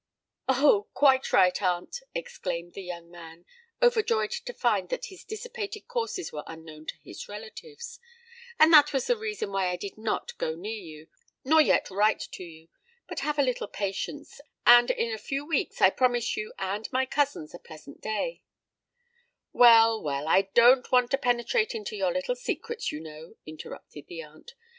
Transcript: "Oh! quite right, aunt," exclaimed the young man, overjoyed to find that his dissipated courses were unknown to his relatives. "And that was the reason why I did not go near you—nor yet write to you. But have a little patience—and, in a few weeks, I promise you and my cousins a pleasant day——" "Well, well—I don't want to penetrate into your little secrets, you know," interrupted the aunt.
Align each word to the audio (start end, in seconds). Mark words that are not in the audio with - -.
"Oh! 0.49 0.87
quite 0.95 1.31
right, 1.31 1.61
aunt," 1.61 1.99
exclaimed 2.15 2.73
the 2.73 2.81
young 2.81 3.11
man, 3.11 3.45
overjoyed 3.83 4.31
to 4.31 4.51
find 4.51 4.89
that 4.89 5.05
his 5.13 5.23
dissipated 5.23 5.81
courses 5.87 6.33
were 6.33 6.41
unknown 6.47 6.87
to 6.87 6.95
his 7.03 7.29
relatives. 7.29 7.99
"And 8.59 8.73
that 8.73 8.93
was 8.93 9.05
the 9.05 9.15
reason 9.15 9.51
why 9.51 9.67
I 9.67 9.75
did 9.75 9.99
not 9.99 10.35
go 10.39 10.55
near 10.55 10.73
you—nor 10.81 11.61
yet 11.61 11.91
write 11.91 12.21
to 12.31 12.43
you. 12.43 12.69
But 13.07 13.19
have 13.19 13.37
a 13.37 13.43
little 13.43 13.67
patience—and, 13.67 14.89
in 14.89 15.13
a 15.13 15.19
few 15.19 15.45
weeks, 15.45 15.83
I 15.83 15.91
promise 15.91 16.35
you 16.35 16.51
and 16.57 16.91
my 16.91 17.05
cousins 17.05 17.53
a 17.53 17.59
pleasant 17.59 18.01
day——" 18.01 18.41
"Well, 19.53 20.01
well—I 20.01 20.49
don't 20.55 20.91
want 20.91 21.11
to 21.11 21.19
penetrate 21.19 21.75
into 21.75 21.95
your 21.95 22.11
little 22.11 22.35
secrets, 22.35 22.91
you 22.91 23.01
know," 23.01 23.35
interrupted 23.45 24.07
the 24.07 24.23
aunt. 24.23 24.55